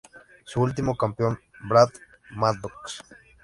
Su 0.45 0.59
último 0.61 0.97
campeón 0.97 1.39
Brad 1.69 1.89
Maddox 2.31 3.03